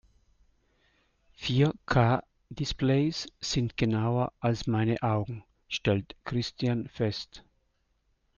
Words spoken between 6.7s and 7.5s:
fest.